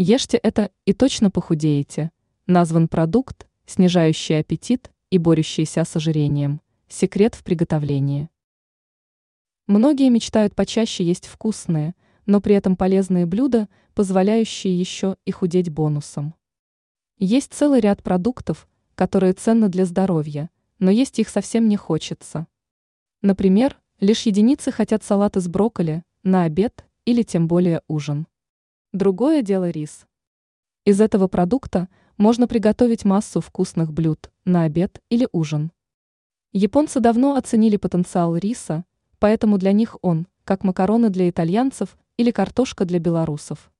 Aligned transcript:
Ешьте 0.00 0.36
это 0.36 0.70
и 0.84 0.92
точно 0.92 1.28
похудеете. 1.28 2.12
Назван 2.46 2.86
продукт, 2.86 3.48
снижающий 3.66 4.38
аппетит 4.38 4.92
и 5.10 5.18
борющийся 5.18 5.84
с 5.84 5.96
ожирением. 5.96 6.60
Секрет 6.88 7.34
в 7.34 7.42
приготовлении. 7.42 8.30
Многие 9.66 10.08
мечтают 10.08 10.54
почаще 10.54 11.02
есть 11.02 11.26
вкусные, 11.26 11.96
но 12.26 12.40
при 12.40 12.54
этом 12.54 12.76
полезные 12.76 13.26
блюда, 13.26 13.68
позволяющие 13.94 14.78
еще 14.78 15.16
и 15.24 15.32
худеть 15.32 15.68
бонусом. 15.68 16.36
Есть 17.18 17.52
целый 17.52 17.80
ряд 17.80 18.04
продуктов, 18.04 18.68
которые 18.94 19.32
ценны 19.32 19.68
для 19.68 19.84
здоровья, 19.84 20.48
но 20.78 20.92
есть 20.92 21.18
их 21.18 21.28
совсем 21.28 21.68
не 21.68 21.76
хочется. 21.76 22.46
Например, 23.20 23.76
лишь 23.98 24.22
единицы 24.26 24.70
хотят 24.70 25.02
салаты 25.02 25.40
с 25.40 25.48
брокколи 25.48 26.04
на 26.22 26.44
обед 26.44 26.84
или 27.04 27.24
тем 27.24 27.48
более 27.48 27.82
ужин. 27.88 28.28
Другое 28.94 29.42
дело 29.42 29.68
рис. 29.68 30.06
Из 30.86 31.02
этого 31.02 31.28
продукта 31.28 31.88
можно 32.16 32.48
приготовить 32.48 33.04
массу 33.04 33.42
вкусных 33.42 33.92
блюд 33.92 34.30
на 34.46 34.62
обед 34.62 35.02
или 35.10 35.28
ужин. 35.30 35.72
Японцы 36.52 36.98
давно 37.00 37.36
оценили 37.36 37.76
потенциал 37.76 38.34
риса, 38.34 38.86
поэтому 39.18 39.58
для 39.58 39.72
них 39.72 39.98
он, 40.00 40.26
как 40.44 40.64
макароны 40.64 41.10
для 41.10 41.28
итальянцев 41.28 41.98
или 42.16 42.30
картошка 42.30 42.86
для 42.86 42.98
белорусов. 42.98 43.70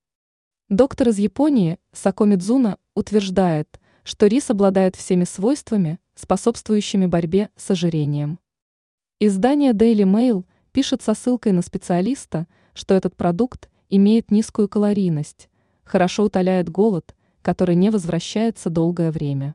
Доктор 0.68 1.08
из 1.08 1.18
Японии 1.18 1.78
Сако 1.92 2.24
Мидзуна 2.24 2.76
утверждает, 2.94 3.80
что 4.04 4.26
рис 4.26 4.50
обладает 4.50 4.94
всеми 4.94 5.24
свойствами, 5.24 6.00
способствующими 6.16 7.06
борьбе 7.06 7.48
с 7.56 7.70
ожирением. 7.70 8.38
Издание 9.20 9.72
Daily 9.72 10.04
Mail 10.04 10.44
пишет 10.72 11.00
со 11.00 11.14
ссылкой 11.14 11.52
на 11.52 11.62
специалиста, 11.62 12.46
что 12.74 12.92
этот 12.92 13.16
продукт 13.16 13.70
имеет 13.88 14.30
низкую 14.30 14.68
калорийность, 14.68 15.48
хорошо 15.84 16.24
утоляет 16.24 16.68
голод, 16.68 17.14
который 17.42 17.74
не 17.74 17.90
возвращается 17.90 18.70
долгое 18.70 19.10
время. 19.10 19.54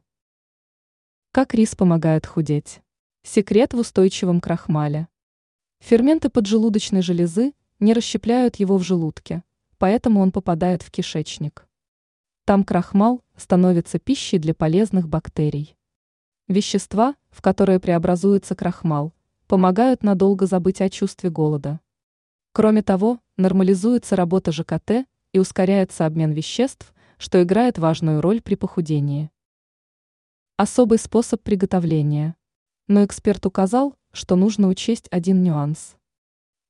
Как 1.32 1.54
рис 1.54 1.76
помогает 1.76 2.26
худеть? 2.26 2.82
Секрет 3.24 3.74
в 3.74 3.80
устойчивом 3.80 4.42
крахмале. 4.42 5.08
Ферменты 5.80 6.30
поджелудочной 6.30 7.02
железы 7.02 7.54
не 7.80 7.94
расщепляют 7.94 8.56
его 8.58 8.78
в 8.78 8.84
желудке, 8.84 9.44
поэтому 9.78 10.22
он 10.22 10.32
попадает 10.32 10.82
в 10.82 10.92
кишечник. 10.92 11.68
Там 12.46 12.64
крахмал 12.64 13.22
становится 13.36 14.00
пищей 14.00 14.38
для 14.38 14.54
полезных 14.54 15.08
бактерий. 15.08 15.78
Вещества, 16.48 17.16
в 17.32 17.42
которые 17.42 17.80
преобразуется 17.80 18.54
крахмал, 18.56 19.14
помогают 19.48 20.04
надолго 20.04 20.46
забыть 20.46 20.82
о 20.82 20.90
чувстве 20.90 21.30
голода. 21.30 21.80
Кроме 22.56 22.84
того, 22.84 23.20
нормализуется 23.36 24.16
работа 24.16 24.52
ЖКТ 24.52 25.08
и 25.32 25.40
ускоряется 25.40 26.06
обмен 26.06 26.34
веществ, 26.34 26.94
что 27.18 27.42
играет 27.42 27.80
важную 27.80 28.22
роль 28.22 28.42
при 28.42 28.54
похудении. 28.54 29.32
Особый 30.56 31.00
способ 31.00 31.42
приготовления. 31.42 32.36
Но 32.88 33.04
эксперт 33.04 33.44
указал, 33.48 33.96
что 34.12 34.36
нужно 34.36 34.68
учесть 34.68 35.08
один 35.10 35.42
нюанс. 35.42 35.96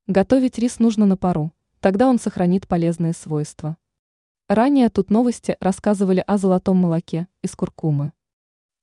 Готовить 0.06 0.58
рис 0.58 0.78
нужно 0.78 1.04
на 1.04 1.18
пару, 1.18 1.52
тогда 1.80 2.08
он 2.08 2.18
сохранит 2.18 2.66
полезные 2.66 3.12
свойства. 3.12 3.76
Ранее 4.48 4.88
тут 4.88 5.10
новости 5.10 5.58
рассказывали 5.60 6.24
о 6.26 6.38
золотом 6.38 6.78
молоке 6.78 7.28
из 7.42 7.54
куркумы. 7.54 8.14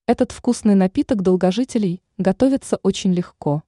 Этот 0.06 0.32
вкусный 0.32 0.76
напиток 0.76 1.24
долгожителей 1.24 2.04
готовится 2.20 2.78
очень 2.84 3.12
легко. 3.12 3.64